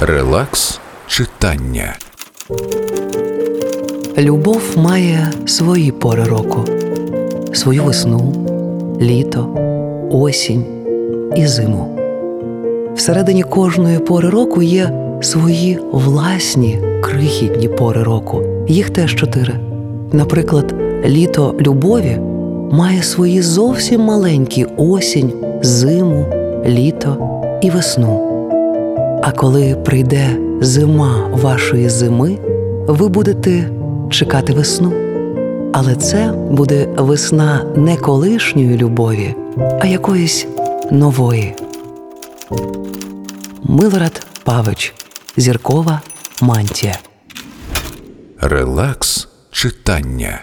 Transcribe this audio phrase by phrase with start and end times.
[0.00, 1.96] Релакс читання.
[4.18, 6.64] Любов має свої пори року,
[7.52, 8.32] свою весну,
[9.00, 9.48] літо,
[10.10, 10.64] осінь
[11.36, 11.98] і зиму.
[12.96, 14.90] Всередині кожної пори року є
[15.22, 18.42] свої власні крихітні пори року.
[18.68, 19.54] Їх теж чотири.
[20.12, 20.74] Наприклад,
[21.04, 22.18] літо любові
[22.72, 26.26] має свої зовсім маленькі осінь, зиму,
[26.66, 27.16] літо
[27.62, 28.37] і весну.
[29.22, 32.38] А коли прийде зима вашої зими,
[32.88, 33.70] ви будете
[34.10, 34.92] чекати весну.
[35.72, 39.34] Але це буде весна не колишньої любові,
[39.80, 40.46] а якоїсь
[40.90, 41.54] нової.
[43.62, 44.94] Милорад Павич.
[45.36, 46.00] Зіркова
[46.42, 46.98] мантія.
[48.40, 50.40] Релакс читання.